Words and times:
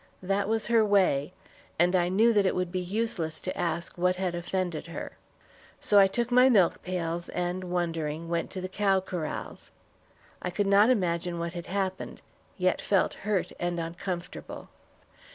That 0.23 0.49
was 0.49 0.65
her 0.65 0.83
way, 0.83 1.31
and 1.77 1.95
I 1.95 2.09
knew 2.09 2.33
that 2.33 2.47
it 2.47 2.55
would 2.55 2.71
be 2.71 2.79
useless 2.79 3.39
to 3.41 3.55
ask 3.55 3.99
what 3.99 4.15
had 4.15 4.33
offended 4.33 4.87
her. 4.87 5.11
So 5.79 5.99
I 5.99 6.07
took 6.07 6.31
my 6.31 6.49
milk 6.49 6.81
pails, 6.81 7.29
and, 7.29 7.65
wondering, 7.65 8.27
went 8.27 8.49
to 8.49 8.61
the 8.61 8.67
cow 8.67 8.99
corrals. 8.99 9.69
I 10.41 10.49
could 10.49 10.65
not 10.65 10.89
imagine 10.89 11.37
what 11.37 11.53
had 11.53 11.67
happened, 11.67 12.21
yet 12.57 12.81
felt 12.81 13.13
hurt 13.29 13.51
and 13.59 13.79
uncomfortable. 13.79 14.69